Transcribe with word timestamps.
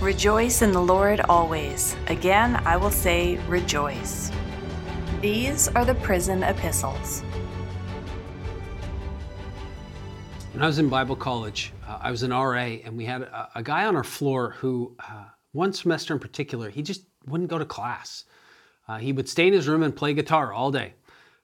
Rejoice 0.00 0.62
in 0.62 0.72
the 0.72 0.80
Lord 0.80 1.20
always. 1.28 1.94
Again, 2.06 2.56
I 2.64 2.74
will 2.78 2.90
say, 2.90 3.36
rejoice. 3.48 4.32
These 5.20 5.68
are 5.68 5.84
the 5.84 5.94
prison 5.96 6.42
epistles. 6.42 7.20
When 10.54 10.62
I 10.62 10.66
was 10.66 10.78
in 10.78 10.88
Bible 10.88 11.16
college, 11.16 11.74
uh, 11.86 11.98
I 12.00 12.10
was 12.10 12.22
an 12.22 12.30
RA, 12.30 12.78
and 12.82 12.96
we 12.96 13.04
had 13.04 13.20
a, 13.20 13.50
a 13.56 13.62
guy 13.62 13.84
on 13.84 13.94
our 13.94 14.02
floor 14.02 14.52
who, 14.56 14.96
uh, 15.06 15.24
one 15.52 15.74
semester 15.74 16.14
in 16.14 16.18
particular, 16.18 16.70
he 16.70 16.80
just 16.80 17.02
wouldn't 17.26 17.50
go 17.50 17.58
to 17.58 17.66
class. 17.66 18.24
Uh, 18.88 18.96
he 18.96 19.12
would 19.12 19.28
stay 19.28 19.48
in 19.48 19.52
his 19.52 19.68
room 19.68 19.82
and 19.82 19.94
play 19.94 20.14
guitar 20.14 20.50
all 20.50 20.70
day. 20.70 20.94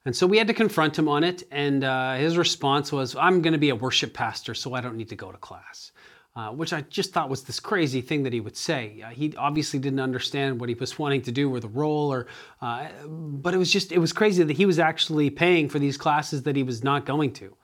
And 0.07 0.17
so 0.17 0.27
we 0.27 0.39
had 0.39 0.47
to 0.47 0.55
confront 0.55 0.99
him 0.99 1.11
on 1.11 1.25
it, 1.25 1.43
and 1.51 1.85
uh, 1.85 2.15
his 2.15 2.39
response 2.39 2.91
was, 2.91 3.17
I'm 3.17 3.43
going 3.43 3.53
to 3.53 3.59
be 3.59 3.69
a 3.69 3.77
worship 3.77 4.15
pastor, 4.15 4.55
so 4.55 4.73
I 4.73 4.81
don't 4.81 4.97
need 4.97 5.11
to 5.11 5.17
go 5.17 5.31
to 5.31 5.37
class 5.37 5.93
uh, 6.37 6.51
which 6.51 6.75
I 6.75 6.83
just 6.83 7.15
thought 7.15 7.31
was 7.31 7.43
this 7.45 7.59
crazy 7.59 8.03
thing 8.03 8.23
that 8.25 8.33
he 8.35 8.41
would 8.41 8.59
say. 8.59 9.03
Uh, 9.03 9.09
he 9.09 9.35
obviously 9.37 9.79
didn't 9.79 10.01
understand 10.01 10.61
what 10.61 10.69
he 10.69 10.75
was 10.75 10.99
wanting 10.99 11.23
to 11.23 11.33
do 11.33 11.49
with 11.49 11.63
the 11.63 11.69
role, 11.69 12.13
or 12.13 12.27
uh, 12.61 12.89
but 13.07 13.55
it 13.55 13.57
was 13.57 13.73
just 13.73 13.91
it 13.91 13.99
was 13.99 14.13
crazy 14.13 14.45
that 14.45 14.57
he 14.57 14.67
was 14.67 14.79
actually 14.79 15.31
paying 15.31 15.69
for 15.71 15.79
these 15.79 15.97
classes 15.97 16.43
that 16.43 16.55
he 16.55 16.63
was 16.63 16.85
not 16.85 17.07
going 17.07 17.33
to. 17.33 17.57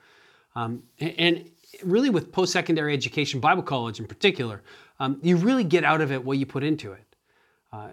Um, 0.55 0.83
and, 0.98 1.15
and, 1.19 1.51
really, 1.85 2.09
with 2.09 2.33
post-secondary 2.33 2.95
education, 2.95 3.41
Bible 3.41 3.62
college 3.62 4.01
in 4.01 4.07
particular, 4.07 4.62
um, 5.01 5.19
you 5.23 5.37
really 5.37 5.65
get 5.65 5.84
out 5.84 6.01
of 6.01 6.11
it 6.11 6.25
what 6.25 6.39
you 6.39 6.47
put 6.47 6.65
into 6.65 6.93
it. 6.93 7.05
Uh, 7.73 7.89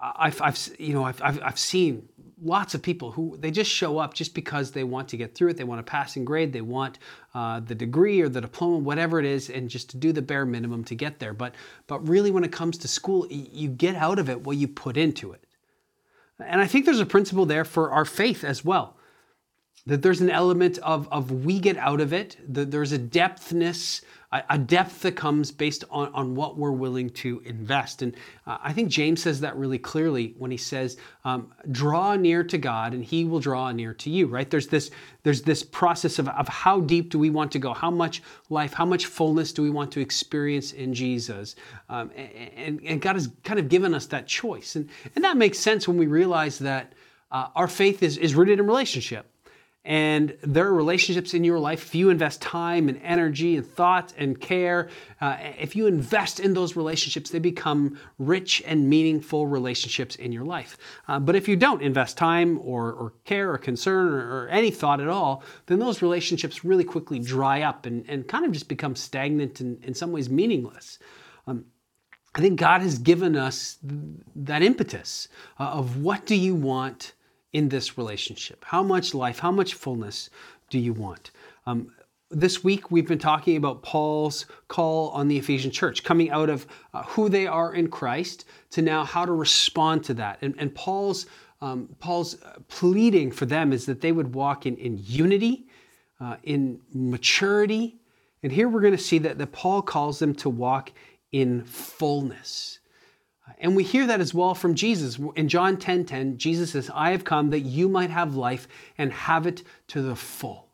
I've, 0.00 0.40
I've, 0.42 0.58
you 0.78 0.94
know, 0.94 1.04
I've, 1.04 1.22
I've, 1.22 1.42
I've 1.42 1.58
seen 1.58 2.08
lots 2.42 2.74
of 2.74 2.82
people 2.82 3.12
who 3.12 3.36
they 3.38 3.50
just 3.50 3.70
show 3.70 3.98
up 3.98 4.14
just 4.14 4.34
because 4.34 4.72
they 4.72 4.84
want 4.84 5.08
to 5.08 5.16
get 5.16 5.34
through 5.34 5.50
it. 5.50 5.56
They 5.56 5.64
want 5.64 5.80
a 5.80 5.84
passing 5.84 6.24
grade. 6.24 6.52
They 6.52 6.60
want 6.60 6.98
uh, 7.34 7.60
the 7.60 7.74
degree 7.74 8.20
or 8.20 8.28
the 8.28 8.40
diploma, 8.40 8.78
whatever 8.78 9.18
it 9.18 9.24
is, 9.24 9.50
and 9.50 9.68
just 9.68 9.90
to 9.90 9.96
do 9.96 10.12
the 10.12 10.22
bare 10.22 10.44
minimum 10.44 10.84
to 10.84 10.94
get 10.94 11.18
there. 11.18 11.32
But 11.32 11.54
but 11.86 12.06
really, 12.08 12.30
when 12.30 12.44
it 12.44 12.52
comes 12.52 12.78
to 12.78 12.88
school, 12.88 13.26
you 13.30 13.68
get 13.68 13.94
out 13.96 14.18
of 14.18 14.28
it 14.28 14.42
what 14.42 14.56
you 14.56 14.68
put 14.68 14.96
into 14.96 15.32
it. 15.32 15.44
And 16.40 16.60
I 16.60 16.66
think 16.66 16.84
there's 16.84 17.00
a 17.00 17.06
principle 17.06 17.46
there 17.46 17.64
for 17.64 17.90
our 17.92 18.04
faith 18.04 18.44
as 18.44 18.64
well. 18.64 18.96
That 19.86 20.02
there's 20.02 20.20
an 20.20 20.30
element 20.30 20.78
of, 20.78 21.08
of 21.10 21.30
we 21.30 21.58
get 21.58 21.76
out 21.76 22.00
of 22.00 22.12
it, 22.12 22.36
that 22.48 22.70
there's 22.70 22.92
a 22.92 22.98
depthness 22.98 24.02
a 24.48 24.56
depth 24.56 25.02
that 25.02 25.12
comes 25.12 25.50
based 25.50 25.84
on, 25.90 26.10
on 26.14 26.34
what 26.34 26.56
we're 26.56 26.72
willing 26.72 27.10
to 27.10 27.42
invest. 27.44 28.00
And 28.00 28.16
uh, 28.46 28.56
I 28.62 28.72
think 28.72 28.88
James 28.88 29.22
says 29.22 29.40
that 29.40 29.56
really 29.56 29.78
clearly 29.78 30.34
when 30.38 30.50
he 30.50 30.56
says, 30.56 30.96
um, 31.24 31.52
draw 31.70 32.16
near 32.16 32.42
to 32.44 32.56
God 32.56 32.94
and 32.94 33.04
he 33.04 33.26
will 33.26 33.40
draw 33.40 33.70
near 33.72 33.92
to 33.92 34.10
you, 34.10 34.26
right? 34.26 34.48
There's 34.48 34.68
this, 34.68 34.90
there's 35.22 35.42
this 35.42 35.62
process 35.62 36.18
of, 36.18 36.28
of 36.28 36.48
how 36.48 36.80
deep 36.80 37.10
do 37.10 37.18
we 37.18 37.28
want 37.28 37.52
to 37.52 37.58
go? 37.58 37.74
How 37.74 37.90
much 37.90 38.22
life, 38.48 38.72
how 38.72 38.86
much 38.86 39.04
fullness 39.04 39.52
do 39.52 39.62
we 39.62 39.70
want 39.70 39.92
to 39.92 40.00
experience 40.00 40.72
in 40.72 40.94
Jesus? 40.94 41.54
Um, 41.90 42.10
and, 42.56 42.80
and 42.84 43.02
God 43.02 43.16
has 43.16 43.30
kind 43.44 43.60
of 43.60 43.68
given 43.68 43.92
us 43.92 44.06
that 44.06 44.26
choice. 44.26 44.76
And, 44.76 44.88
and 45.14 45.24
that 45.24 45.36
makes 45.36 45.58
sense 45.58 45.86
when 45.86 45.98
we 45.98 46.06
realize 46.06 46.58
that 46.60 46.94
uh, 47.30 47.48
our 47.54 47.68
faith 47.68 48.02
is, 48.02 48.16
is 48.16 48.34
rooted 48.34 48.58
in 48.58 48.66
relationship. 48.66 49.26
And 49.84 50.36
there 50.42 50.66
are 50.68 50.72
relationships 50.72 51.34
in 51.34 51.42
your 51.42 51.58
life. 51.58 51.86
If 51.86 51.94
you 51.96 52.08
invest 52.08 52.40
time 52.40 52.88
and 52.88 53.00
energy 53.02 53.56
and 53.56 53.66
thought 53.66 54.12
and 54.16 54.40
care, 54.40 54.90
uh, 55.20 55.36
if 55.58 55.74
you 55.74 55.88
invest 55.88 56.38
in 56.38 56.54
those 56.54 56.76
relationships, 56.76 57.30
they 57.30 57.40
become 57.40 57.98
rich 58.16 58.62
and 58.64 58.88
meaningful 58.88 59.48
relationships 59.48 60.14
in 60.14 60.30
your 60.30 60.44
life. 60.44 60.78
Uh, 61.08 61.18
but 61.18 61.34
if 61.34 61.48
you 61.48 61.56
don't 61.56 61.82
invest 61.82 62.16
time 62.16 62.60
or, 62.62 62.92
or 62.92 63.12
care 63.24 63.52
or 63.52 63.58
concern 63.58 64.12
or, 64.12 64.44
or, 64.44 64.48
any 64.50 64.70
thought 64.70 65.00
at 65.00 65.08
all, 65.08 65.42
then 65.66 65.80
those 65.80 66.00
relationships 66.00 66.64
really 66.64 66.84
quickly 66.84 67.18
dry 67.18 67.62
up 67.62 67.84
and, 67.84 68.08
and 68.08 68.28
kind 68.28 68.44
of 68.44 68.52
just 68.52 68.68
become 68.68 68.94
stagnant 68.94 69.60
and 69.60 69.82
in 69.84 69.94
some 69.94 70.12
ways 70.12 70.30
meaningless. 70.30 71.00
Um, 71.48 71.64
I 72.36 72.40
think 72.40 72.58
God 72.58 72.82
has 72.82 72.98
given 72.98 73.36
us 73.36 73.78
that 74.36 74.62
impetus 74.62 75.26
uh, 75.58 75.64
of 75.64 75.96
what 76.02 76.24
do 76.24 76.36
you 76.36 76.54
want 76.54 77.14
in 77.52 77.68
this 77.68 77.98
relationship? 77.98 78.64
How 78.66 78.82
much 78.82 79.14
life, 79.14 79.38
how 79.38 79.50
much 79.50 79.74
fullness 79.74 80.30
do 80.70 80.78
you 80.78 80.92
want? 80.92 81.30
Um, 81.66 81.92
this 82.30 82.64
week, 82.64 82.90
we've 82.90 83.06
been 83.06 83.18
talking 83.18 83.56
about 83.56 83.82
Paul's 83.82 84.46
call 84.68 85.10
on 85.10 85.28
the 85.28 85.36
Ephesian 85.36 85.70
church, 85.70 86.02
coming 86.02 86.30
out 86.30 86.48
of 86.48 86.66
uh, 86.94 87.02
who 87.02 87.28
they 87.28 87.46
are 87.46 87.74
in 87.74 87.88
Christ 87.88 88.46
to 88.70 88.80
now 88.80 89.04
how 89.04 89.26
to 89.26 89.32
respond 89.32 90.04
to 90.04 90.14
that. 90.14 90.38
And, 90.40 90.54
and 90.58 90.74
Paul's, 90.74 91.26
um, 91.60 91.94
Paul's 91.98 92.42
uh, 92.42 92.54
pleading 92.68 93.32
for 93.32 93.44
them 93.44 93.72
is 93.72 93.84
that 93.86 94.00
they 94.00 94.12
would 94.12 94.34
walk 94.34 94.64
in, 94.64 94.76
in 94.78 94.98
unity, 94.98 95.66
uh, 96.20 96.36
in 96.42 96.80
maturity. 96.94 98.00
And 98.42 98.50
here 98.50 98.68
we're 98.68 98.80
going 98.80 98.96
to 98.96 99.02
see 99.02 99.18
that, 99.18 99.36
that 99.36 99.52
Paul 99.52 99.82
calls 99.82 100.18
them 100.18 100.34
to 100.36 100.48
walk 100.48 100.90
in 101.32 101.64
fullness. 101.64 102.78
And 103.58 103.76
we 103.76 103.84
hear 103.84 104.06
that 104.06 104.20
as 104.20 104.34
well 104.34 104.54
from 104.54 104.74
Jesus. 104.74 105.18
In 105.36 105.48
John 105.48 105.76
10:10, 105.76 105.80
10, 105.80 106.04
10, 106.04 106.38
Jesus 106.38 106.72
says, 106.72 106.90
"I 106.94 107.10
have 107.10 107.24
come 107.24 107.50
that 107.50 107.60
you 107.60 107.88
might 107.88 108.10
have 108.10 108.34
life 108.34 108.66
and 108.98 109.12
have 109.12 109.46
it 109.46 109.62
to 109.88 110.02
the 110.02 110.16
full." 110.16 110.68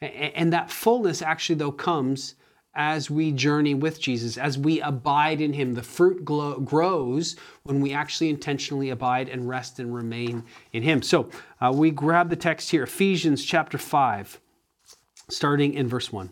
And 0.00 0.52
that 0.52 0.70
fullness 0.70 1.22
actually 1.22 1.56
though 1.56 1.72
comes 1.72 2.34
as 2.74 3.08
we 3.10 3.30
journey 3.30 3.74
with 3.74 4.00
Jesus, 4.00 4.36
as 4.36 4.58
we 4.58 4.80
abide 4.80 5.40
in 5.40 5.52
him. 5.52 5.74
The 5.74 5.82
fruit 5.82 6.24
glow, 6.24 6.58
grows 6.58 7.36
when 7.62 7.80
we 7.80 7.92
actually 7.92 8.30
intentionally 8.30 8.90
abide 8.90 9.28
and 9.28 9.48
rest 9.48 9.78
and 9.78 9.94
remain 9.94 10.44
in 10.72 10.82
him. 10.82 11.02
So, 11.02 11.30
uh, 11.60 11.72
we 11.72 11.90
grab 11.90 12.30
the 12.30 12.36
text 12.36 12.70
here, 12.70 12.82
Ephesians 12.82 13.44
chapter 13.44 13.78
5, 13.78 14.40
starting 15.28 15.74
in 15.74 15.86
verse 15.86 16.12
1. 16.12 16.30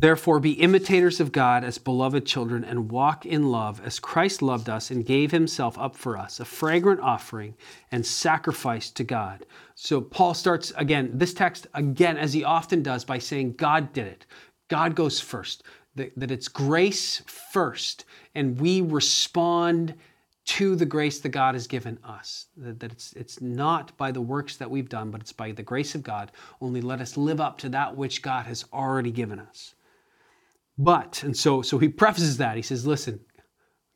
Therefore, 0.00 0.40
be 0.40 0.52
imitators 0.52 1.20
of 1.20 1.30
God 1.30 1.62
as 1.62 1.76
beloved 1.76 2.24
children 2.24 2.64
and 2.64 2.90
walk 2.90 3.26
in 3.26 3.50
love 3.50 3.82
as 3.84 4.00
Christ 4.00 4.40
loved 4.40 4.70
us 4.70 4.90
and 4.90 5.04
gave 5.04 5.30
himself 5.30 5.76
up 5.78 5.94
for 5.94 6.16
us, 6.16 6.40
a 6.40 6.46
fragrant 6.46 7.00
offering 7.00 7.54
and 7.92 8.06
sacrifice 8.06 8.90
to 8.92 9.04
God. 9.04 9.44
So, 9.74 10.00
Paul 10.00 10.32
starts 10.32 10.72
again, 10.78 11.10
this 11.12 11.34
text 11.34 11.66
again, 11.74 12.16
as 12.16 12.32
he 12.32 12.44
often 12.44 12.82
does, 12.82 13.04
by 13.04 13.18
saying, 13.18 13.56
God 13.56 13.92
did 13.92 14.06
it. 14.06 14.24
God 14.68 14.94
goes 14.94 15.20
first, 15.20 15.64
that, 15.96 16.18
that 16.18 16.30
it's 16.30 16.48
grace 16.48 17.20
first, 17.26 18.06
and 18.34 18.58
we 18.58 18.80
respond 18.80 19.92
to 20.46 20.76
the 20.76 20.86
grace 20.86 21.20
that 21.20 21.28
God 21.28 21.54
has 21.54 21.66
given 21.66 21.98
us. 22.04 22.46
That, 22.56 22.80
that 22.80 22.92
it's, 22.92 23.12
it's 23.12 23.42
not 23.42 23.94
by 23.98 24.12
the 24.12 24.22
works 24.22 24.56
that 24.56 24.70
we've 24.70 24.88
done, 24.88 25.10
but 25.10 25.20
it's 25.20 25.34
by 25.34 25.52
the 25.52 25.62
grace 25.62 25.94
of 25.94 26.02
God. 26.02 26.32
Only 26.62 26.80
let 26.80 27.02
us 27.02 27.18
live 27.18 27.38
up 27.38 27.58
to 27.58 27.68
that 27.68 27.94
which 27.94 28.22
God 28.22 28.46
has 28.46 28.64
already 28.72 29.10
given 29.10 29.38
us. 29.38 29.74
But, 30.82 31.22
and 31.22 31.36
so, 31.36 31.60
so 31.60 31.78
he 31.78 31.88
prefaces 31.88 32.38
that. 32.38 32.56
He 32.56 32.62
says, 32.62 32.86
listen, 32.86 33.20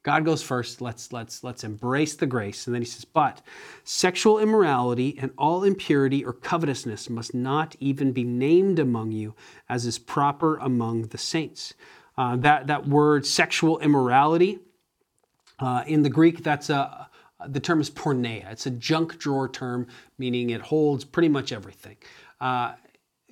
God 0.03 0.27
goes 0.27 0.43
first. 0.43 0.83
Let's 0.83 1.15
let's 1.15 1.43
let's 1.43 1.65
embrace 1.65 2.15
the 2.15 2.27
grace. 2.27 2.67
And 2.67 2.75
then 2.75 2.83
he 2.83 2.87
says, 2.87 3.07
"But 3.07 3.41
sexual 3.85 4.39
immorality 4.39 5.19
and 5.19 5.33
all 5.39 5.65
impurity 5.65 6.23
or 6.23 6.35
covetousness 6.35 7.09
must 7.09 7.35
not 7.35 7.75
even 7.81 8.13
be 8.13 8.23
named 8.23 8.79
among 8.79 9.13
you, 9.13 9.35
as 9.67 9.87
is 9.87 9.99
proper 9.99 10.59
among 10.59 11.05
the 11.05 11.17
saints." 11.17 11.73
Uh, 12.19 12.37
that 12.37 12.67
that 12.67 12.87
word 12.87 13.25
sexual 13.25 13.79
immorality 13.79 14.59
uh, 15.59 15.85
in 15.87 16.03
the 16.03 16.11
Greek, 16.11 16.43
that's 16.43 16.69
a 16.69 17.09
the 17.49 17.61
term 17.61 17.81
is 17.81 17.89
porneia. 17.89 18.53
It's 18.53 18.67
a 18.67 18.71
junk 18.71 19.19
drawer 19.19 19.49
term, 19.49 19.87
meaning 20.19 20.51
it 20.51 20.61
holds 20.61 21.05
pretty 21.05 21.31
much 21.31 21.51
everything. 21.51 21.97
Uh, 22.43 22.75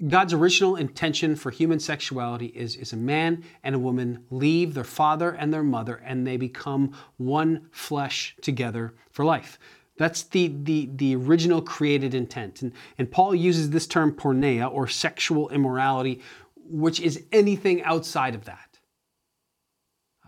God's 0.08 0.32
original 0.32 0.76
intention 0.76 1.36
for 1.36 1.50
human 1.50 1.78
sexuality 1.78 2.46
is, 2.46 2.74
is 2.76 2.92
a 2.92 2.96
man 2.96 3.44
and 3.62 3.74
a 3.74 3.78
woman 3.78 4.24
leave 4.30 4.74
their 4.74 4.82
father 4.84 5.30
and 5.30 5.54
their 5.54 5.62
mother 5.62 6.02
and 6.04 6.26
they 6.26 6.36
become 6.36 6.92
one 7.18 7.68
flesh 7.70 8.34
together 8.42 8.94
for 9.10 9.24
life. 9.24 9.58
That's 9.98 10.24
the, 10.24 10.52
the, 10.64 10.88
the 10.96 11.14
original 11.14 11.62
created 11.62 12.14
intent. 12.14 12.62
And, 12.62 12.72
and 12.98 13.10
Paul 13.10 13.34
uses 13.34 13.70
this 13.70 13.86
term 13.86 14.12
porneia 14.12 14.70
or 14.70 14.88
sexual 14.88 15.48
immorality, 15.50 16.20
which 16.56 16.98
is 16.98 17.24
anything 17.30 17.82
outside 17.84 18.34
of 18.34 18.44
that. 18.46 18.80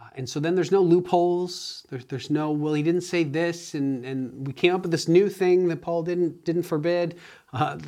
Uh, 0.01 0.11
and 0.15 0.29
so 0.29 0.39
then 0.39 0.55
there's 0.55 0.71
no 0.71 0.83
loopholes. 0.83 1.85
There's, 1.89 2.05
there's 2.05 2.31
no, 2.31 2.53
well, 2.53 2.75
he 2.75 2.83
didn't 2.83 3.01
say 3.01 3.25
this, 3.25 3.75
and, 3.75 4.05
and 4.05 4.47
we 4.47 4.53
came 4.53 4.75
up 4.75 4.83
with 4.83 4.91
this 4.91 5.09
new 5.09 5.29
thing 5.29 5.67
that 5.69 5.81
Paul 5.81 6.03
didn't, 6.03 6.45
didn't 6.45 6.65
forbid. 6.65 7.19
Uh, 7.53 7.79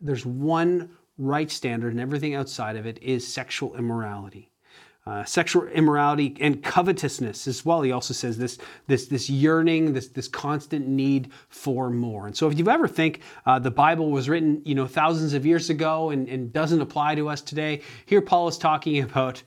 there's 0.00 0.24
one 0.24 0.90
right 1.18 1.50
standard, 1.50 1.92
and 1.92 2.00
everything 2.00 2.34
outside 2.34 2.76
of 2.76 2.86
it 2.86 2.98
is 3.02 3.26
sexual 3.26 3.76
immorality. 3.76 4.50
Uh, 5.06 5.24
sexual 5.24 5.66
immorality 5.68 6.36
and 6.40 6.62
covetousness 6.62 7.48
as 7.48 7.64
well. 7.64 7.80
He 7.80 7.90
also 7.90 8.12
says 8.12 8.36
this, 8.36 8.58
this, 8.86 9.06
this 9.06 9.30
yearning, 9.30 9.94
this, 9.94 10.08
this 10.08 10.28
constant 10.28 10.86
need 10.86 11.30
for 11.48 11.88
more. 11.90 12.26
And 12.26 12.36
so, 12.36 12.48
if 12.48 12.58
you 12.58 12.68
ever 12.68 12.86
think 12.86 13.20
uh, 13.46 13.58
the 13.58 13.70
Bible 13.70 14.10
was 14.10 14.28
written, 14.28 14.60
you 14.64 14.74
know, 14.74 14.86
thousands 14.86 15.32
of 15.32 15.46
years 15.46 15.70
ago 15.70 16.10
and, 16.10 16.28
and 16.28 16.52
doesn't 16.52 16.80
apply 16.82 17.14
to 17.14 17.28
us 17.30 17.40
today, 17.40 17.80
here 18.04 18.20
Paul 18.20 18.48
is 18.48 18.58
talking 18.58 19.02
about 19.02 19.42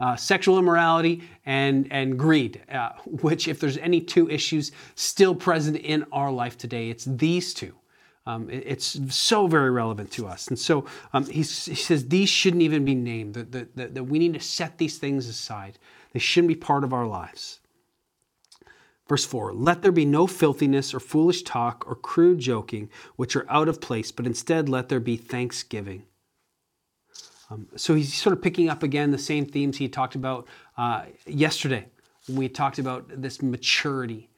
uh, 0.00 0.16
sexual 0.16 0.58
immorality 0.58 1.22
and, 1.44 1.86
and 1.90 2.18
greed, 2.18 2.62
uh, 2.72 2.90
which, 3.04 3.46
if 3.46 3.60
there's 3.60 3.78
any 3.78 4.00
two 4.00 4.28
issues 4.30 4.72
still 4.94 5.34
present 5.34 5.76
in 5.76 6.06
our 6.12 6.32
life 6.32 6.56
today, 6.56 6.88
it's 6.88 7.04
these 7.04 7.52
two. 7.52 7.74
Um, 8.28 8.50
it, 8.50 8.62
it's 8.66 9.14
so 9.14 9.46
very 9.46 9.70
relevant 9.70 10.10
to 10.12 10.26
us. 10.26 10.48
And 10.48 10.58
so 10.58 10.84
um, 11.14 11.24
he 11.24 11.42
says 11.42 12.08
these 12.08 12.28
shouldn't 12.28 12.62
even 12.62 12.84
be 12.84 12.94
named, 12.94 13.34
that, 13.34 13.52
that, 13.52 13.76
that, 13.76 13.94
that 13.94 14.04
we 14.04 14.18
need 14.18 14.34
to 14.34 14.40
set 14.40 14.76
these 14.76 14.98
things 14.98 15.26
aside. 15.28 15.78
They 16.12 16.18
shouldn't 16.18 16.48
be 16.48 16.54
part 16.54 16.84
of 16.84 16.92
our 16.92 17.06
lives. 17.06 17.60
Verse 19.08 19.24
4 19.24 19.54
Let 19.54 19.80
there 19.80 19.92
be 19.92 20.04
no 20.04 20.26
filthiness 20.26 20.92
or 20.92 21.00
foolish 21.00 21.42
talk 21.42 21.88
or 21.88 21.94
crude 21.94 22.38
joking, 22.38 22.90
which 23.16 23.34
are 23.34 23.50
out 23.50 23.66
of 23.66 23.80
place, 23.80 24.12
but 24.12 24.26
instead 24.26 24.68
let 24.68 24.90
there 24.90 25.00
be 25.00 25.16
thanksgiving. 25.16 26.04
Um, 27.50 27.66
so 27.76 27.94
he's 27.94 28.12
sort 28.12 28.34
of 28.34 28.42
picking 28.42 28.68
up 28.68 28.82
again 28.82 29.10
the 29.10 29.16
same 29.16 29.46
themes 29.46 29.78
he 29.78 29.88
talked 29.88 30.14
about 30.14 30.46
uh, 30.76 31.06
yesterday 31.26 31.86
when 32.26 32.36
we 32.36 32.50
talked 32.50 32.78
about 32.78 33.06
this 33.22 33.40
maturity. 33.40 34.28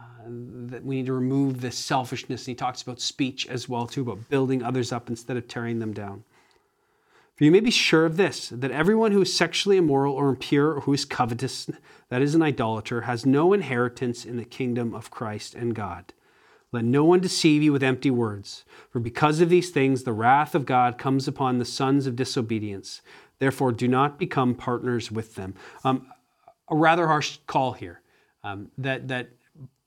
Uh, 0.00 0.04
that 0.28 0.84
we 0.84 0.96
need 0.96 1.06
to 1.06 1.12
remove 1.12 1.60
this 1.60 1.76
selfishness. 1.76 2.42
And 2.42 2.52
he 2.52 2.54
talks 2.54 2.82
about 2.82 3.00
speech 3.00 3.48
as 3.48 3.68
well, 3.68 3.86
too, 3.86 4.02
about 4.02 4.28
building 4.28 4.62
others 4.62 4.92
up 4.92 5.08
instead 5.08 5.36
of 5.36 5.48
tearing 5.48 5.80
them 5.80 5.92
down. 5.92 6.22
For 7.34 7.44
you 7.44 7.50
may 7.50 7.60
be 7.60 7.70
sure 7.70 8.04
of 8.04 8.16
this, 8.16 8.48
that 8.48 8.70
everyone 8.70 9.12
who 9.12 9.22
is 9.22 9.32
sexually 9.32 9.76
immoral 9.76 10.14
or 10.14 10.28
impure 10.28 10.74
or 10.74 10.80
who 10.80 10.92
is 10.92 11.04
covetous, 11.04 11.70
that 12.10 12.22
is 12.22 12.34
an 12.34 12.42
idolater, 12.42 13.02
has 13.02 13.26
no 13.26 13.52
inheritance 13.52 14.24
in 14.24 14.36
the 14.36 14.44
kingdom 14.44 14.94
of 14.94 15.10
Christ 15.10 15.54
and 15.54 15.74
God. 15.74 16.12
Let 16.70 16.84
no 16.84 17.04
one 17.04 17.20
deceive 17.20 17.62
you 17.62 17.72
with 17.72 17.82
empty 17.82 18.10
words, 18.10 18.64
for 18.90 19.00
because 19.00 19.40
of 19.40 19.48
these 19.48 19.70
things 19.70 20.02
the 20.02 20.12
wrath 20.12 20.54
of 20.54 20.66
God 20.66 20.98
comes 20.98 21.26
upon 21.26 21.58
the 21.58 21.64
sons 21.64 22.06
of 22.06 22.14
disobedience. 22.14 23.02
Therefore, 23.38 23.72
do 23.72 23.88
not 23.88 24.18
become 24.18 24.54
partners 24.54 25.10
with 25.10 25.34
them. 25.34 25.54
Um, 25.82 26.06
a 26.68 26.76
rather 26.76 27.06
harsh 27.06 27.38
call 27.46 27.72
here. 27.72 28.02
Um, 28.44 28.70
that 28.78 29.08
that 29.08 29.30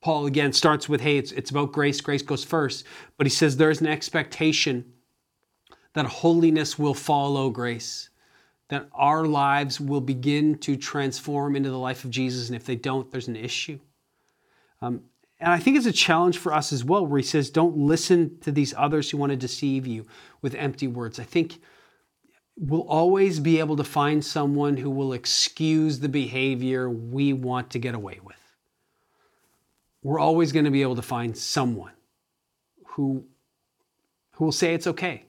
Paul 0.01 0.25
again 0.25 0.51
starts 0.53 0.89
with, 0.89 1.01
"Hey, 1.01 1.17
it's 1.17 1.31
it's 1.31 1.51
about 1.51 1.71
grace. 1.71 2.01
Grace 2.01 2.21
goes 2.23 2.43
first, 2.43 2.85
but 3.17 3.27
he 3.27 3.31
says 3.31 3.57
there's 3.57 3.81
an 3.81 3.87
expectation 3.87 4.93
that 5.93 6.05
holiness 6.05 6.79
will 6.79 6.93
follow 6.93 7.49
grace, 7.49 8.09
that 8.69 8.87
our 8.93 9.25
lives 9.25 9.79
will 9.79 10.01
begin 10.01 10.57
to 10.59 10.75
transform 10.75 11.55
into 11.55 11.69
the 11.69 11.77
life 11.77 12.05
of 12.05 12.09
Jesus. 12.11 12.47
And 12.47 12.55
if 12.55 12.65
they 12.65 12.75
don't, 12.75 13.11
there's 13.11 13.27
an 13.27 13.35
issue. 13.35 13.79
Um, 14.81 15.03
and 15.39 15.51
I 15.51 15.59
think 15.59 15.75
it's 15.75 15.85
a 15.85 15.91
challenge 15.91 16.37
for 16.37 16.53
us 16.53 16.71
as 16.71 16.83
well, 16.83 17.05
where 17.05 17.17
he 17.17 17.25
says, 17.25 17.49
don't 17.49 17.75
listen 17.75 18.39
to 18.41 18.51
these 18.51 18.73
others 18.77 19.09
who 19.09 19.17
want 19.17 19.31
to 19.31 19.35
deceive 19.35 19.87
you 19.87 20.05
with 20.41 20.55
empty 20.55 20.87
words. 20.87 21.19
I 21.19 21.23
think 21.23 21.59
we'll 22.55 22.87
always 22.87 23.39
be 23.39 23.59
able 23.59 23.75
to 23.77 23.83
find 23.83 24.23
someone 24.23 24.77
who 24.77 24.89
will 24.89 25.13
excuse 25.13 25.99
the 25.99 26.09
behavior 26.09 26.89
we 26.89 27.33
want 27.33 27.71
to 27.71 27.79
get 27.79 27.95
away 27.95 28.19
with. 28.23 28.40
We're 30.03 30.19
always 30.19 30.51
going 30.51 30.65
to 30.65 30.71
be 30.71 30.81
able 30.81 30.95
to 30.95 31.01
find 31.01 31.37
someone 31.37 31.93
who, 32.85 33.25
who 34.33 34.45
will 34.45 34.51
say 34.51 34.73
it's 34.73 34.87
okay 34.87 35.25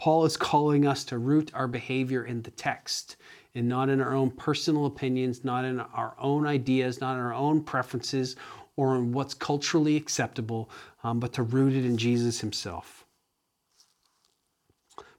Paul 0.00 0.24
is 0.24 0.36
calling 0.36 0.86
us 0.86 1.04
to 1.04 1.18
root 1.18 1.50
our 1.52 1.68
behavior 1.68 2.24
in 2.24 2.40
the 2.40 2.50
text 2.50 3.16
and 3.54 3.68
not 3.68 3.90
in 3.90 4.00
our 4.00 4.14
own 4.14 4.30
personal 4.30 4.86
opinions, 4.86 5.44
not 5.44 5.66
in 5.66 5.78
our 5.78 6.16
own 6.18 6.46
ideas, 6.46 7.02
not 7.02 7.14
in 7.14 7.20
our 7.20 7.34
own 7.34 7.62
preferences 7.62 8.34
or 8.76 8.96
in 8.96 9.12
what's 9.12 9.34
culturally 9.34 9.96
acceptable, 9.96 10.70
um, 11.04 11.20
but 11.20 11.34
to 11.34 11.42
root 11.42 11.74
it 11.74 11.84
in 11.84 11.98
Jesus 11.98 12.40
himself. 12.40 13.04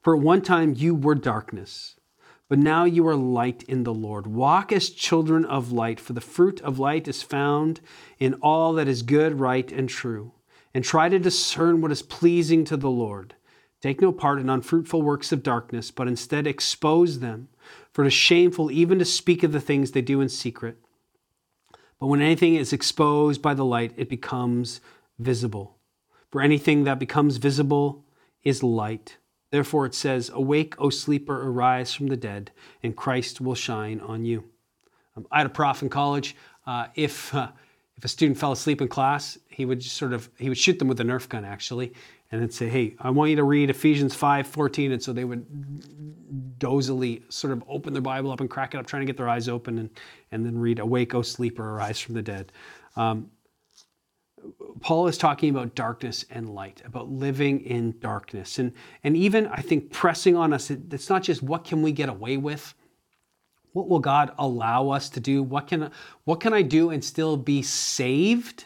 For 0.02 0.16
at 0.16 0.22
one 0.24 0.42
time 0.42 0.74
you 0.76 0.96
were 0.96 1.14
darkness, 1.14 1.96
but 2.52 2.60
now 2.60 2.84
you 2.84 3.08
are 3.08 3.16
light 3.16 3.64
in 3.70 3.86
the 3.86 3.94
Lord. 3.94 4.28
Walk 4.28 4.74
as 4.74 4.90
children 4.90 5.46
of 5.46 5.72
light, 5.72 6.02
for 6.02 6.12
the 6.12 6.20
fruit 6.20 6.60
of 6.60 6.80
light 6.80 7.08
is 7.08 7.24
found 7.24 7.80
in 8.20 8.34
all 8.42 8.74
that 8.74 8.90
is 8.90 9.04
good, 9.04 9.40
right, 9.40 9.72
and 9.72 9.88
true. 9.88 10.34
And 10.74 10.84
try 10.84 11.08
to 11.08 11.18
discern 11.18 11.80
what 11.80 11.94
is 11.94 12.02
pleasing 12.02 12.66
to 12.66 12.76
the 12.76 12.90
Lord. 12.90 13.36
Take 13.80 14.02
no 14.02 14.12
part 14.12 14.38
in 14.38 14.50
unfruitful 14.50 15.02
works 15.02 15.32
of 15.32 15.44
darkness, 15.44 15.92
but 15.92 16.10
instead 16.10 16.46
expose 16.46 17.20
them, 17.20 17.48
for 17.94 18.04
it 18.04 18.08
is 18.08 18.14
shameful 18.14 18.70
even 18.70 19.00
to 19.00 19.06
speak 19.06 19.44
of 19.44 19.54
the 19.54 19.62
things 19.62 19.92
they 19.92 20.02
do 20.02 20.20
in 20.20 20.28
secret. 20.28 20.76
But 22.02 22.08
when 22.08 22.22
anything 22.22 22.56
is 22.56 22.74
exposed 22.74 23.42
by 23.42 23.54
the 23.54 23.64
light, 23.64 23.94
it 23.96 24.10
becomes 24.10 24.82
visible. 25.18 25.78
For 26.30 26.42
anything 26.42 26.84
that 26.84 27.00
becomes 27.00 27.38
visible 27.38 28.04
is 28.44 28.62
light. 28.62 29.20
Therefore 29.52 29.86
it 29.86 29.94
says, 29.94 30.32
Awake, 30.34 30.76
O 30.80 30.90
sleeper, 30.90 31.48
arise 31.48 31.94
from 31.94 32.08
the 32.08 32.18
dead, 32.18 32.52
and 32.82 32.96
Christ 32.96 33.42
will 33.42 33.56
shine 33.56 34.00
on 34.00 34.26
you. 34.26 34.46
Um, 35.16 35.28
I 35.32 35.40
had 35.40 35.48
a 35.48 35.50
prof 35.50 35.82
in 35.82 35.90
college. 35.90 36.36
Uh, 36.66 36.88
if 36.96 37.36
uh, 37.36 37.50
if 37.98 38.06
a 38.06 38.08
student 38.08 38.40
fell 38.40 38.52
asleep 38.52 38.82
in 38.82 38.88
class, 38.88 39.38
he 39.50 39.66
would 39.66 39.84
sort 39.84 40.14
of 40.14 40.30
he 40.38 40.50
would 40.50 40.58
shoot 40.58 40.80
them 40.80 40.88
with 40.88 41.00
a 41.02 41.04
Nerf 41.04 41.28
gun 41.28 41.44
actually, 41.44 41.94
and 42.32 42.42
then 42.42 42.50
say, 42.50 42.70
"Hey, 42.70 42.96
I 43.00 43.10
want 43.10 43.30
you 43.30 43.36
to 43.36 43.44
read 43.44 43.70
Ephesians 43.70 44.16
5, 44.16 44.48
14. 44.48 44.94
And 44.94 45.04
so 45.04 45.12
they 45.12 45.26
would 45.26 45.46
dozily 46.58 47.22
sort 47.32 47.52
of 47.54 47.64
open 47.68 47.94
their 47.94 48.02
Bible 48.02 48.32
up 48.32 48.40
and 48.40 48.50
crack 48.50 48.74
it 48.74 48.78
up, 48.78 48.88
trying 48.88 49.02
to 49.02 49.06
get 49.06 49.18
their 49.18 49.30
eyes 49.30 49.50
open, 49.50 49.78
and 49.78 49.90
and 50.32 50.46
then 50.46 50.58
read, 50.58 50.80
"Awake, 50.80 51.14
O 51.14 51.22
sleeper, 51.22 51.70
arise 51.72 52.00
from 52.00 52.16
the 52.16 52.22
dead." 52.22 52.52
Um, 52.96 53.30
Paul 54.80 55.08
is 55.08 55.18
talking 55.18 55.50
about 55.50 55.76
darkness 55.76 56.26
and 56.30 56.50
light, 56.50 56.82
about 56.86 57.10
living 57.10 57.62
in 57.62 58.00
darkness, 58.00 58.60
and 58.60 58.74
and 59.04 59.16
even 59.16 59.48
I 59.48 59.62
think 59.62 59.92
pressing 59.92 60.36
on 60.36 60.54
us. 60.54 60.72
It's 60.72 61.10
not 61.10 61.24
just 61.24 61.44
what 61.44 61.64
can 61.64 61.82
we 61.82 61.92
get 61.92 62.10
away 62.10 62.38
with 62.38 62.74
what 63.74 63.88
will 63.88 64.00
God 64.00 64.32
allow 64.38 64.90
us 64.90 65.10
to 65.12 65.20
do? 65.20 65.44
What 65.44 65.68
can, 65.68 65.92
what 66.26 66.40
can 66.40 66.54
I 66.54 66.62
do 66.62 66.90
and 66.90 67.04
still 67.04 67.38
be 67.38 67.62
saved? 67.62 68.66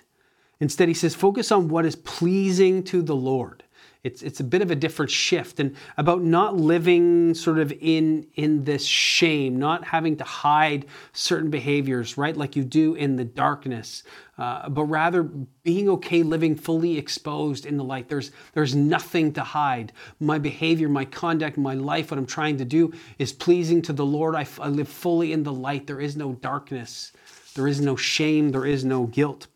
Instead, 0.59 0.87
he 0.87 0.93
says, 0.93 1.13
focus 1.13 1.51
on 1.51 1.67
what 1.67 1.85
is 1.85 1.95
pleasing 1.95 2.83
to 2.85 3.01
the 3.01 3.15
Lord. 3.15 3.63
It's, 4.05 4.21
it's 4.21 4.39
a 4.39 4.43
bit 4.43 4.61
of 4.61 4.69
a 4.69 4.75
different 4.75 5.09
shift 5.09 5.59
and 5.59 5.75
about 5.97 6.21
not 6.21 6.55
living 6.55 7.33
sort 7.33 7.57
of 7.57 7.73
in, 7.81 8.27
in 8.35 8.63
this 8.63 8.85
shame, 8.85 9.57
not 9.57 9.83
having 9.83 10.15
to 10.17 10.23
hide 10.23 10.85
certain 11.11 11.49
behaviors, 11.49 12.15
right, 12.15 12.37
like 12.37 12.55
you 12.55 12.63
do 12.63 12.93
in 12.93 13.15
the 13.15 13.23
darkness, 13.23 14.03
uh, 14.37 14.69
but 14.69 14.83
rather 14.83 15.23
being 15.63 15.89
okay 15.89 16.21
living 16.21 16.55
fully 16.55 16.99
exposed 16.99 17.65
in 17.65 17.77
the 17.77 17.83
light. 17.83 18.07
There's, 18.07 18.29
there's 18.53 18.75
nothing 18.75 19.33
to 19.33 19.41
hide. 19.41 19.91
My 20.19 20.37
behavior, 20.37 20.87
my 20.87 21.05
conduct, 21.05 21.57
my 21.57 21.73
life, 21.73 22.11
what 22.11 22.19
I'm 22.19 22.27
trying 22.27 22.57
to 22.57 22.65
do 22.65 22.93
is 23.17 23.33
pleasing 23.33 23.81
to 23.81 23.93
the 23.93 24.05
Lord. 24.05 24.35
I, 24.35 24.45
I 24.61 24.67
live 24.67 24.87
fully 24.87 25.33
in 25.33 25.41
the 25.41 25.53
light. 25.53 25.87
There 25.87 25.99
is 25.99 26.15
no 26.15 26.33
darkness, 26.33 27.11
there 27.55 27.67
is 27.67 27.81
no 27.81 27.95
shame, 27.95 28.51
there 28.51 28.67
is 28.67 28.85
no 28.85 29.07
guilt. 29.07 29.47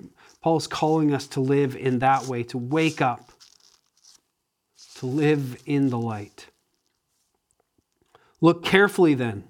Paul 0.41 0.57
is 0.57 0.65
calling 0.65 1.13
us 1.13 1.27
to 1.27 1.39
live 1.39 1.75
in 1.75 1.99
that 1.99 2.25
way, 2.25 2.41
to 2.43 2.57
wake 2.57 2.99
up 2.99 3.29
to 4.99 5.05
live 5.05 5.61
in 5.65 5.89
the 5.89 5.97
light. 5.97 6.47
Look 8.41 8.65
carefully 8.65 9.13
then 9.13 9.45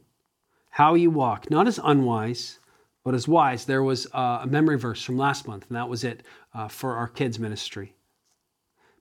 how 0.69 0.93
you 0.93 1.09
walk, 1.09 1.49
not 1.49 1.67
as 1.67 1.79
unwise, 1.83 2.59
but 3.03 3.15
as 3.15 3.27
wise. 3.27 3.65
There 3.65 3.81
was 3.81 4.05
a 4.13 4.45
memory 4.47 4.77
verse 4.77 5.01
from 5.03 5.17
last 5.17 5.47
month, 5.47 5.65
and 5.67 5.75
that 5.75 5.89
was 5.89 6.03
it 6.03 6.21
uh, 6.53 6.67
for 6.67 6.95
our 6.95 7.07
kids' 7.07 7.39
ministry. 7.39 7.95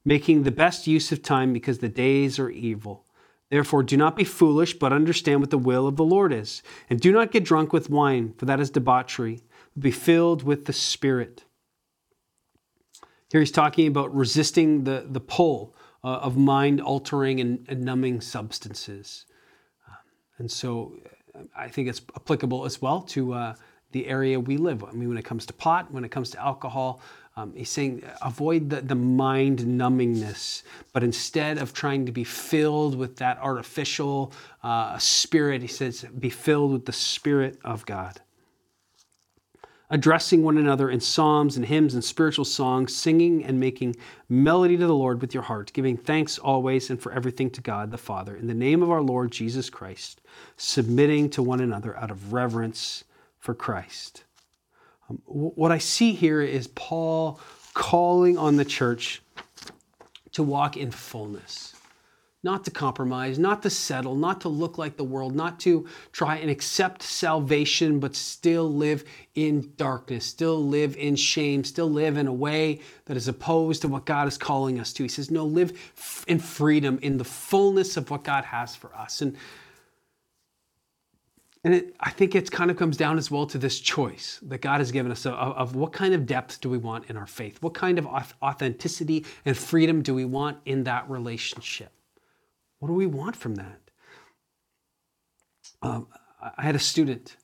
Making 0.07 0.43
the 0.43 0.51
best 0.51 0.87
use 0.87 1.13
of 1.13 1.23
time 1.23 1.53
because 1.53 1.81
the 1.81 1.89
days 1.91 2.39
are 2.39 2.49
evil. 2.49 3.05
Therefore, 3.51 3.83
do 3.83 3.99
not 3.99 4.17
be 4.17 4.25
foolish, 4.25 4.73
but 4.73 4.91
understand 4.91 5.41
what 5.41 5.51
the 5.51 5.59
will 5.59 5.87
of 5.87 5.97
the 5.97 6.05
Lord 6.05 6.33
is. 6.33 6.63
And 6.89 6.99
do 6.99 7.13
not 7.13 7.31
get 7.31 7.45
drunk 7.45 7.75
with 7.75 7.91
wine, 7.91 8.33
for 8.39 8.47
that 8.47 8.61
is 8.61 8.71
debauchery. 8.71 9.43
Be 9.79 9.91
filled 9.91 10.43
with 10.45 10.65
the 10.65 10.73
Spirit. 10.73 11.45
Here 13.31 13.41
he's 13.41 13.53
talking 13.53 13.87
about 13.87 14.15
resisting 14.17 14.85
the, 14.85 15.07
the 15.07 15.21
pull 15.21 15.75
uh, 16.05 16.09
of 16.09 16.37
mind 16.37 16.81
altering 16.81 17.41
and, 17.41 17.67
and, 17.69 17.83
numbing 17.83 18.21
substances. 18.21 19.27
Um, 19.89 19.97
and 20.39 20.51
so 20.51 20.95
uh, 21.35 21.41
I 21.57 21.69
think 21.69 21.89
it's 21.89 22.01
applicable 22.15 22.65
as 22.65 22.81
well 22.81 23.03
to 23.03 23.35
uh, 23.35 23.55
the 23.93 24.07
area 24.07 24.39
we 24.39 24.57
live. 24.57 24.85
I 24.85 24.93
mean, 24.93 25.09
when 25.09 25.19
it 25.19 25.25
comes 25.25 25.47
to 25.47 25.53
pot, 25.53 25.91
when 25.91 26.05
it 26.05 26.11
comes 26.11 26.31
to 26.31 26.41
alcohol, 26.41 27.01
um, 27.37 27.53
he's 27.55 27.71
saying 27.71 28.03
avoid 28.23 28.69
the, 28.71 28.81
the 28.81 28.95
mind 28.95 29.61
numbingness, 29.61 30.63
but 30.93 31.05
instead 31.05 31.59
of 31.59 31.73
trying 31.73 32.07
to 32.07 32.13
be 32.13 32.25
filled 32.25 32.97
with 32.97 33.17
that 33.17 33.39
artificial 33.39 34.33
uh, 34.63 34.99
spirit, 34.99 35.63
he 35.63 35.69
says, 35.69 36.05
be 36.19 36.31
filled 36.31 36.73
with 36.73 36.85
the 36.85 36.93
Spirit 36.93 37.59
of 37.65 37.87
God 37.87 38.21
addressing 39.91 40.43
one 40.43 40.59
another 40.59 40.91
in 40.91 41.01
psalms 41.01 41.57
and 41.57 41.67
hymns 41.67 41.95
and 41.95 42.05
spiritual 42.05 42.45
songs, 42.45 42.95
singing 42.95 43.45
and 43.45 43.59
making 43.59 43.97
melody 44.29 44.77
to 44.77 44.87
the 44.87 44.95
Lord 44.95 45.21
with 45.21 45.33
your 45.33 45.43
heart, 45.43 45.73
giving 45.73 45.97
thanks 45.97 46.39
always 46.39 46.91
and 46.91 47.01
for 47.01 47.13
everything 47.13 47.51
to 47.51 47.61
God 47.61 47.91
the 47.91 47.99
Father, 47.99 48.37
in 48.37 48.47
the 48.47 48.55
name 48.55 48.83
of 48.83 48.91
our 48.91 49.03
Lord 49.03 49.31
Jesus 49.31 49.71
Christ, 49.71 50.21
submitting 50.57 51.31
to 51.31 51.43
one 51.43 51.61
another 51.61 51.97
out 51.97 52.11
of 52.11 52.33
reverence 52.33 53.05
for 53.39 53.55
Christ. 53.55 54.25
Um, 55.09 55.23
what 55.25 55.73
I 55.73 55.79
see 55.79 56.13
here 56.13 56.43
is 56.43 56.69
Paul 56.69 57.41
calling 57.73 58.37
on 58.37 58.57
the 58.57 58.65
church 58.65 59.23
to 60.33 60.43
walk 60.43 60.77
in 60.77 60.91
fullness, 60.91 61.75
not 62.43 62.65
to 62.65 62.71
compromise, 62.71 63.39
not 63.39 63.63
to 63.63 63.71
settle, 63.71 64.15
not 64.15 64.41
to 64.41 64.49
look 64.49 64.79
like 64.79 64.97
the 64.97 65.05
world, 65.05 65.35
not 65.35 65.59
to 65.61 65.87
try 66.13 66.37
and 66.37 66.51
accept 66.51 67.03
salvation, 67.03 67.99
but 67.99 68.15
still 68.15 68.73
live 68.73 69.05
in 69.35 69.73
darkness, 69.77 70.25
still 70.25 70.65
live 70.65 70.97
in 70.97 71.17
shame, 71.17 71.65
still 71.65 71.91
live 71.91 72.17
in 72.17 72.29
a 72.29 72.33
way 72.33 72.81
that 73.07 73.17
is 73.17 73.27
opposed 73.27 73.83
to 73.83 73.89
what 73.89 74.05
God 74.05 74.29
is 74.29 74.39
calling 74.39 74.79
us 74.79 74.93
to. 74.93 75.03
He 75.03 75.09
says, 75.09 75.31
No, 75.31 75.45
live 75.45 75.73
in 76.29 76.39
freedom, 76.39 76.99
in 77.03 77.19
the 77.19 77.25
fullness 77.25 77.97
of 77.97 78.11
what 78.11 78.23
God 78.23 78.45
has 78.45 78.77
for 78.77 78.95
us. 78.95 79.21
And 79.21 79.37
and 81.65 81.75
it, 81.75 81.97
I 81.99 82.11
think 82.11 82.37
it 82.37 82.51
kind 82.51 82.71
of 82.71 82.77
comes 82.77 82.97
down 82.97 83.19
as 83.19 83.33
well 83.33 83.45
to 83.47 83.59
this 83.59 83.81
choice 83.81 84.39
that 84.43 84.63
God 84.63 84.79
has 84.79 84.93
given 84.93 85.11
us 85.11 85.27
of, 85.27 85.35
of, 85.35 85.75
what 85.75 85.93
kind 85.93 86.15
of 86.15 86.25
depth 86.25 86.61
do 86.61 86.71
we 86.71 86.79
want 86.79 87.11
in 87.11 87.17
our 87.17 87.27
faith? 87.27 87.61
What 87.61 87.75
kind 87.75 87.99
of 87.99 88.07
authenticity 88.41 89.27
and 89.45 89.57
freedom 89.57 90.01
do 90.01 90.15
we 90.15 90.25
want 90.25 90.59
in 90.67 90.85
that 90.85 91.11
relationship? 91.11 91.91
What 92.79 92.89
do 92.89 92.95
we 92.95 93.07
want 93.07 93.37
from 93.37 93.57
that? 93.57 93.81
Um, 95.83 96.09
I 96.57 96.63
had 96.63 96.75
a 96.75 96.81
student 96.81 97.37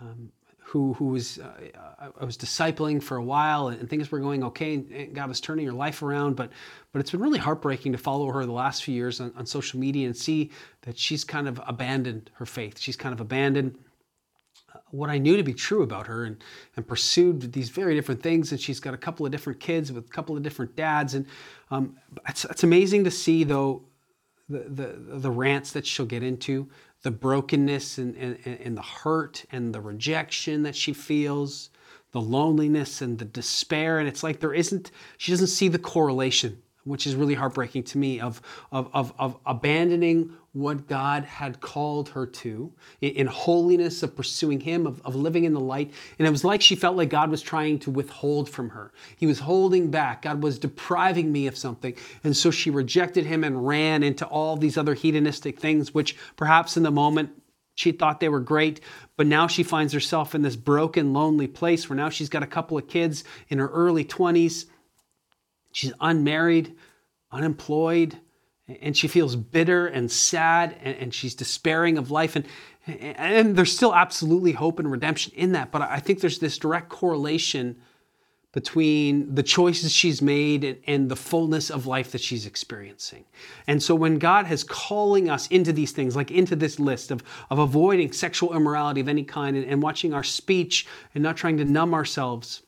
um, 0.00 0.30
who 0.66 0.94
who 0.94 1.06
was 1.06 1.38
uh, 1.38 2.10
I 2.18 2.24
was 2.24 2.36
discipling 2.36 3.02
for 3.02 3.16
a 3.16 3.22
while, 3.22 3.68
and 3.68 3.88
things 3.88 4.10
were 4.10 4.18
going 4.18 4.42
okay, 4.44 4.74
and 4.74 5.14
God 5.14 5.28
was 5.28 5.40
turning 5.40 5.66
her 5.66 5.72
life 5.72 6.02
around. 6.02 6.36
But 6.36 6.50
but 6.92 7.00
it's 7.00 7.10
been 7.10 7.20
really 7.20 7.38
heartbreaking 7.38 7.92
to 7.92 7.98
follow 7.98 8.30
her 8.32 8.44
the 8.44 8.52
last 8.52 8.84
few 8.84 8.94
years 8.94 9.20
on, 9.20 9.32
on 9.36 9.46
social 9.46 9.78
media 9.78 10.06
and 10.06 10.16
see 10.16 10.50
that 10.82 10.98
she's 10.98 11.24
kind 11.24 11.48
of 11.48 11.60
abandoned 11.66 12.30
her 12.34 12.46
faith. 12.46 12.78
She's 12.78 12.96
kind 12.96 13.12
of 13.12 13.20
abandoned 13.20 13.78
uh, 14.74 14.78
what 14.90 15.08
I 15.08 15.18
knew 15.18 15.36
to 15.36 15.42
be 15.42 15.54
true 15.54 15.82
about 15.82 16.06
her 16.08 16.24
and, 16.24 16.42
and 16.76 16.86
pursued 16.86 17.52
these 17.52 17.70
very 17.70 17.94
different 17.94 18.22
things. 18.22 18.50
And 18.50 18.60
she's 18.60 18.80
got 18.80 18.92
a 18.92 18.98
couple 18.98 19.24
of 19.24 19.32
different 19.32 19.60
kids 19.60 19.92
with 19.92 20.06
a 20.06 20.08
couple 20.08 20.36
of 20.36 20.42
different 20.42 20.74
dads. 20.74 21.14
And 21.14 21.26
um, 21.70 21.96
it's, 22.28 22.44
it's 22.44 22.64
amazing 22.64 23.04
to 23.04 23.10
see, 23.10 23.44
though, 23.44 23.85
the, 24.48 24.60
the, 24.60 25.18
the 25.18 25.30
rants 25.30 25.72
that 25.72 25.86
she'll 25.86 26.06
get 26.06 26.22
into, 26.22 26.68
the 27.02 27.10
brokenness 27.10 27.98
and, 27.98 28.16
and, 28.16 28.38
and 28.44 28.76
the 28.76 28.82
hurt 28.82 29.44
and 29.50 29.74
the 29.74 29.80
rejection 29.80 30.62
that 30.62 30.76
she 30.76 30.92
feels, 30.92 31.70
the 32.12 32.20
loneliness 32.20 33.02
and 33.02 33.18
the 33.18 33.24
despair. 33.24 33.98
And 33.98 34.08
it's 34.08 34.22
like 34.22 34.40
there 34.40 34.54
isn't, 34.54 34.90
she 35.18 35.32
doesn't 35.32 35.48
see 35.48 35.68
the 35.68 35.78
correlation 35.78 36.62
which 36.86 37.06
is 37.06 37.14
really 37.14 37.34
heartbreaking 37.34 37.82
to 37.82 37.98
me, 37.98 38.20
of, 38.20 38.40
of, 38.72 38.88
of, 38.94 39.12
of 39.18 39.36
abandoning 39.44 40.32
what 40.52 40.86
God 40.86 41.24
had 41.24 41.60
called 41.60 42.08
her 42.10 42.26
to 42.26 42.72
in, 43.00 43.10
in 43.12 43.26
holiness, 43.26 44.02
of 44.02 44.16
pursuing 44.16 44.60
Him, 44.60 44.86
of, 44.86 45.02
of 45.04 45.14
living 45.14 45.44
in 45.44 45.52
the 45.52 45.60
light. 45.60 45.92
And 46.18 46.26
it 46.26 46.30
was 46.30 46.44
like 46.44 46.62
she 46.62 46.76
felt 46.76 46.96
like 46.96 47.10
God 47.10 47.30
was 47.30 47.42
trying 47.42 47.78
to 47.80 47.90
withhold 47.90 48.48
from 48.48 48.70
her. 48.70 48.92
He 49.16 49.26
was 49.26 49.40
holding 49.40 49.90
back. 49.90 50.22
God 50.22 50.42
was 50.42 50.58
depriving 50.58 51.30
me 51.30 51.46
of 51.46 51.58
something. 51.58 51.94
And 52.24 52.36
so 52.36 52.50
she 52.50 52.70
rejected 52.70 53.26
Him 53.26 53.44
and 53.44 53.66
ran 53.66 54.02
into 54.02 54.24
all 54.24 54.56
these 54.56 54.78
other 54.78 54.94
hedonistic 54.94 55.60
things, 55.60 55.92
which 55.92 56.16
perhaps 56.36 56.76
in 56.76 56.84
the 56.84 56.90
moment 56.90 57.30
she 57.74 57.92
thought 57.92 58.20
they 58.20 58.30
were 58.30 58.40
great, 58.40 58.80
but 59.18 59.26
now 59.26 59.46
she 59.46 59.62
finds 59.62 59.92
herself 59.92 60.34
in 60.34 60.40
this 60.40 60.56
broken, 60.56 61.12
lonely 61.12 61.46
place 61.46 61.88
where 61.88 61.96
now 61.96 62.08
she's 62.08 62.30
got 62.30 62.42
a 62.42 62.46
couple 62.46 62.78
of 62.78 62.88
kids 62.88 63.22
in 63.48 63.58
her 63.58 63.68
early 63.68 64.04
20s 64.04 64.64
She's 65.76 65.92
unmarried, 66.00 66.74
unemployed, 67.30 68.16
and 68.80 68.96
she 68.96 69.08
feels 69.08 69.36
bitter 69.36 69.86
and 69.86 70.10
sad 70.10 70.74
and, 70.82 71.12
she's 71.12 71.34
despairing 71.34 71.98
of 71.98 72.10
life. 72.10 72.34
And, 72.34 72.46
and 72.86 73.54
there's 73.54 73.76
still 73.76 73.94
absolutely 73.94 74.52
hope 74.52 74.78
and 74.78 74.90
redemption 74.90 75.34
in 75.36 75.52
that. 75.52 75.72
But 75.72 75.82
I 75.82 75.98
think 75.98 76.22
there's 76.22 76.38
this 76.38 76.56
direct 76.56 76.88
correlation 76.88 77.76
between 78.52 79.34
the 79.34 79.42
choices 79.42 79.92
she's 79.92 80.22
made 80.22 80.64
and, 80.64 80.78
and, 80.86 81.10
the 81.10 81.16
fullness 81.16 81.68
of 81.68 81.86
life 81.86 82.10
that 82.12 82.22
she's 82.22 82.46
experiencing. 82.46 83.26
And 83.66 83.82
so 83.82 83.94
when 83.94 84.18
God 84.18 84.50
is 84.50 84.64
calling 84.64 85.28
us 85.28 85.46
into 85.48 85.74
these 85.74 85.92
things, 85.92 86.16
like 86.16 86.30
into 86.30 86.56
this 86.56 86.80
list 86.80 87.10
of, 87.10 87.22
of 87.50 87.58
avoiding 87.58 88.12
sexual 88.12 88.56
immorality 88.56 89.02
of 89.02 89.08
any 89.08 89.24
kind 89.24 89.58
and, 89.58 89.66
and 89.66 89.82
watching 89.82 90.14
our 90.14 90.24
speech 90.24 90.86
and 91.14 91.22
not 91.22 91.36
trying 91.36 91.58
to 91.58 91.66
numb 91.66 91.92
ourselves, 91.92 92.62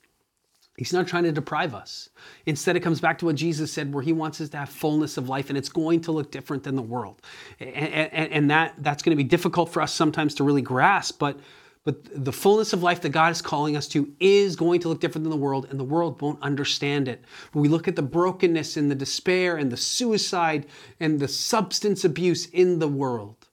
He's 0.79 0.93
not 0.93 1.09
trying 1.09 1.25
to 1.25 1.33
deprive 1.33 1.75
us. 1.75 2.09
Instead, 2.47 2.77
it 2.77 2.81
comes 2.81 3.01
back 3.01 3.19
to 3.19 3.25
what 3.25 3.35
Jesus 3.35 3.73
said, 3.73 3.93
where 3.93 4.03
he 4.03 4.13
wants 4.13 4.41
us 4.41 4.49
to 4.51 4.59
have 4.59 4.69
fullness 4.69 5.17
of 5.17 5.29
life, 5.29 5.49
and 5.49 5.59
it's 5.59 5.69
going 5.69 6.01
to 6.03 6.13
look 6.13 6.31
different 6.31 6.63
than 6.63 6.77
the 6.77 6.83
world. 6.83 7.21
And, 7.59 7.69
and, 7.69 8.33
and 8.33 8.51
that, 8.53 8.75
that's 8.79 9.03
going 9.03 9.11
to 9.11 9.21
be 9.21 9.29
difficult 9.29 9.73
for 9.73 9.83
us 9.83 9.93
sometimes 9.93 10.37
to 10.37 10.45
really 10.45 10.63
grasp, 10.63 11.19
but, 11.19 11.41
but 11.83 12.25
the 12.25 12.33
fullness 12.33 12.73
of 12.73 12.85
life 12.85 13.01
that 13.01 13.09
God 13.09 13.33
is 13.33 13.43
calling 13.43 13.77
us 13.77 13.89
to 13.89 14.09
is 14.21 14.55
going 14.55 14.79
to 14.83 14.89
look 14.89 15.01
different 15.01 15.25
than 15.25 15.33
the 15.33 15.37
world, 15.37 15.67
and 15.69 15.81
the 15.81 15.85
world 15.85 16.23
won't 16.23 16.41
understand 16.43 17.09
it. 17.09 17.25
But 17.53 17.59
we 17.59 17.69
look 17.69 17.89
at 17.89 17.97
the 17.97 18.03
brokenness 18.03 18.77
and 18.77 18.89
the 18.89 18.95
despair 18.95 19.57
and 19.57 19.73
the 19.73 19.77
suicide 19.77 20.67
and 21.01 21.19
the 21.19 21.27
substance 21.27 22.05
abuse 22.05 22.47
in 22.47 22.79
the 22.79 22.87
world, 22.87 23.49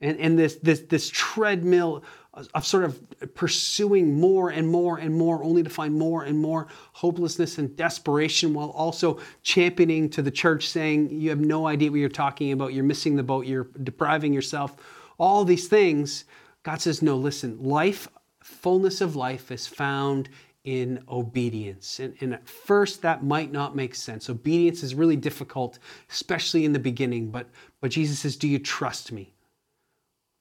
and, 0.00 0.18
and 0.18 0.36
this, 0.36 0.56
this, 0.56 0.80
this 0.80 1.08
treadmill 1.08 2.02
of 2.34 2.66
sort 2.66 2.84
of 2.84 3.34
pursuing 3.34 4.18
more 4.18 4.48
and 4.48 4.66
more 4.66 4.98
and 4.98 5.14
more, 5.14 5.44
only 5.44 5.62
to 5.62 5.68
find 5.68 5.94
more 5.94 6.24
and 6.24 6.38
more 6.38 6.66
hopelessness 6.92 7.58
and 7.58 7.76
desperation, 7.76 8.54
while 8.54 8.70
also 8.70 9.20
championing 9.42 10.08
to 10.10 10.22
the 10.22 10.30
church, 10.30 10.68
saying, 10.68 11.10
You 11.10 11.28
have 11.30 11.40
no 11.40 11.66
idea 11.66 11.90
what 11.90 12.00
you're 12.00 12.08
talking 12.08 12.52
about, 12.52 12.72
you're 12.72 12.84
missing 12.84 13.16
the 13.16 13.22
boat, 13.22 13.46
you're 13.46 13.68
depriving 13.82 14.32
yourself. 14.32 14.76
All 15.18 15.44
these 15.44 15.68
things, 15.68 16.24
God 16.62 16.80
says, 16.80 17.02
No, 17.02 17.16
listen, 17.16 17.62
life, 17.62 18.08
fullness 18.42 19.02
of 19.02 19.14
life 19.14 19.50
is 19.50 19.66
found 19.66 20.30
in 20.64 21.02
obedience. 21.08 21.98
And, 21.98 22.14
and, 22.20 22.34
at 22.34 22.48
first, 22.48 23.02
that 23.02 23.24
might 23.24 23.50
not 23.52 23.74
make 23.74 23.94
sense. 23.94 24.30
Obedience 24.30 24.82
is 24.82 24.94
really 24.94 25.16
difficult, 25.16 25.78
especially 26.08 26.64
in 26.64 26.72
the 26.72 26.78
beginning. 26.78 27.30
But, 27.30 27.48
but 27.80 27.90
Jesus 27.90 28.20
says, 28.20 28.36
Do 28.36 28.48
you 28.48 28.58
trust 28.58 29.12
me? 29.12 29.34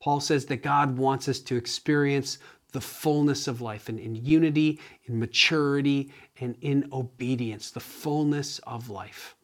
Paul 0.01 0.19
says 0.19 0.45
that 0.47 0.63
God 0.63 0.97
wants 0.97 1.29
us 1.29 1.39
to 1.41 1.55
experience 1.55 2.39
the 2.71 2.81
fullness 2.81 3.47
of 3.47 3.61
life 3.61 3.87
and 3.87 3.99
in 3.99 4.15
unity, 4.15 4.79
in 5.05 5.19
maturity, 5.19 6.11
and 6.39 6.55
in 6.61 6.89
obedience, 6.91 7.69
the 7.69 7.79
fullness 7.79 8.59
of 8.59 8.89
life. 8.89 9.35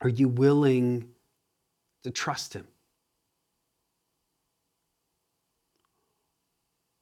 Are 0.00 0.08
you 0.08 0.28
willing 0.28 1.08
to 2.02 2.10
trust 2.10 2.52
Him? 2.54 2.66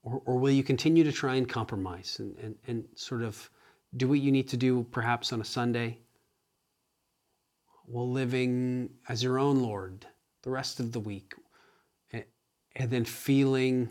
Or, 0.03 0.21
or 0.27 0.37
will 0.39 0.51
you 0.51 0.65
continue 0.65 1.05
to 1.05 1.13
try 1.13 1.37
and 1.37 1.49
compromise 1.49 2.17
and, 2.19 2.37
and, 2.39 2.55
and 2.67 2.85
sort 2.97 3.23
of 3.23 3.49
do 3.97 4.09
what 4.09 4.19
you 4.19 4.33
need 4.33 4.49
to 4.49 4.57
do 4.57 4.85
perhaps 4.91 5.33
on 5.33 5.41
a 5.41 5.45
Sunday 5.45 5.99
while 7.87 8.11
living 8.11 8.91
as 9.09 9.23
your 9.23 9.39
own 9.39 9.63
Lord 9.63 10.07
the 10.43 10.51
rest 10.51 10.81
of 10.81 10.93
the 10.93 11.01
week 11.01 11.35
and 12.77 12.91
then 12.91 13.05
feeling 13.05 13.89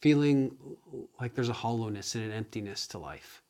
feeling 0.00 0.56
like 1.20 1.34
there's 1.34 1.50
a 1.50 1.54
hollowness 1.54 2.14
and 2.14 2.24
an 2.24 2.32
emptiness 2.32 2.86
to 2.88 2.98
life? 2.98 3.42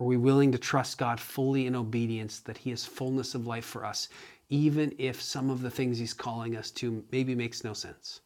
Are 0.00 0.06
we 0.06 0.16
willing 0.16 0.50
to 0.52 0.58
trust 0.58 0.98
God 0.98 1.20
fully 1.20 1.66
in 1.66 1.76
obedience 1.76 2.40
that 2.40 2.58
He 2.58 2.70
has 2.70 2.84
fullness 2.84 3.34
of 3.34 3.46
life 3.46 3.64
for 3.64 3.84
us, 3.84 4.08
even 4.48 4.92
if 4.98 5.22
some 5.22 5.50
of 5.50 5.62
the 5.62 5.70
things 5.70 5.98
He's 5.98 6.14
calling 6.14 6.56
us 6.56 6.70
to 6.72 7.04
maybe 7.12 7.34
makes 7.34 7.62
no 7.62 7.72
sense? 7.72 8.20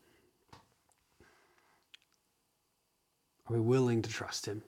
Are 3.47 3.55
we 3.55 3.61
willing 3.61 4.01
to 4.03 4.11
trust 4.11 4.47
Him 4.47 4.63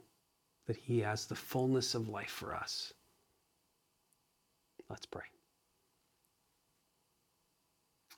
that 0.67 0.77
He 0.77 0.99
has 1.01 1.27
the 1.27 1.35
fullness 1.35 1.95
of 1.95 2.09
life 2.09 2.31
for 2.31 2.55
us? 2.55 2.93
Let's 4.91 5.07
pray. 5.07 5.25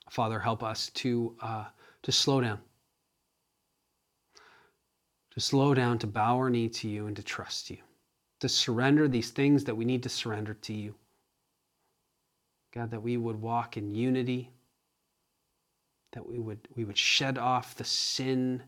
Father, 0.09 0.39
help 0.39 0.63
us 0.63 0.89
to. 0.95 1.35
Uh, 1.39 1.65
to 2.03 2.11
slow 2.11 2.41
down. 2.41 2.59
To 5.31 5.39
slow 5.39 5.73
down, 5.73 5.99
to 5.99 6.07
bow 6.07 6.37
our 6.37 6.49
knee 6.49 6.69
to 6.69 6.89
you 6.89 7.07
and 7.07 7.15
to 7.15 7.23
trust 7.23 7.69
you. 7.69 7.77
To 8.39 8.49
surrender 8.49 9.07
these 9.07 9.31
things 9.31 9.63
that 9.65 9.75
we 9.75 9.85
need 9.85 10.03
to 10.03 10.09
surrender 10.09 10.53
to 10.53 10.73
you. 10.73 10.95
God, 12.73 12.91
that 12.91 13.03
we 13.03 13.17
would 13.17 13.41
walk 13.41 13.77
in 13.77 13.95
unity, 13.95 14.51
that 16.13 16.27
we 16.27 16.39
would, 16.39 16.67
we 16.75 16.85
would 16.85 16.97
shed 16.97 17.37
off 17.37 17.75
the 17.75 17.83
sin 17.83 18.61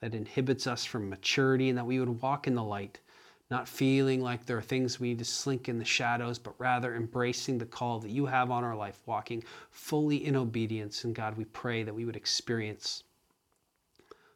that 0.00 0.14
inhibits 0.14 0.66
us 0.66 0.84
from 0.84 1.08
maturity, 1.08 1.68
and 1.68 1.78
that 1.78 1.86
we 1.86 1.98
would 1.98 2.22
walk 2.22 2.46
in 2.46 2.54
the 2.54 2.62
light 2.62 3.00
not 3.50 3.66
feeling 3.66 4.20
like 4.20 4.44
there 4.44 4.58
are 4.58 4.62
things 4.62 5.00
we 5.00 5.08
need 5.08 5.18
to 5.18 5.24
slink 5.24 5.68
in 5.68 5.78
the 5.78 5.84
shadows, 5.84 6.38
but 6.38 6.54
rather 6.58 6.94
embracing 6.94 7.56
the 7.56 7.64
call 7.64 7.98
that 8.00 8.10
you 8.10 8.26
have 8.26 8.50
on 8.50 8.62
our 8.62 8.76
life, 8.76 9.00
walking 9.06 9.42
fully 9.70 10.26
in 10.26 10.36
obedience. 10.36 11.04
And 11.04 11.14
God, 11.14 11.36
we 11.36 11.46
pray 11.46 11.82
that 11.82 11.94
we 11.94 12.04
would 12.04 12.16
experience 12.16 13.04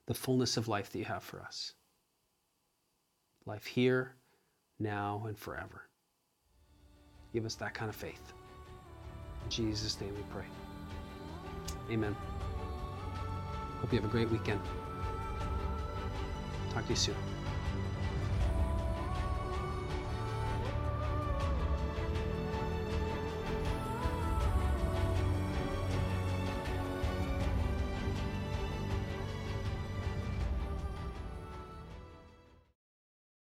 the 0.07 0.15
fullness 0.15 0.57
of 0.57 0.67
life 0.67 0.91
that 0.91 0.99
you 0.99 1.05
have 1.05 1.23
for 1.23 1.41
us. 1.41 1.75
Life 3.45 3.67
here, 3.67 4.15
now, 4.79 5.25
and 5.27 5.39
forever. 5.39 5.89
Give 7.35 7.45
us 7.45 7.55
that 7.57 7.75
kind 7.75 7.89
of 7.89 7.97
faith. 7.97 8.33
In 9.45 9.51
Jesus' 9.51 10.01
name 10.01 10.15
we 10.15 10.23
pray. 10.31 10.47
Amen. 11.91 12.17
Hope 13.81 13.93
you 13.93 14.01
have 14.01 14.09
a 14.09 14.13
great 14.13 14.31
weekend. 14.31 14.61
Talk 16.73 16.85
to 16.85 16.91
you 16.91 16.97
soon. 16.97 17.32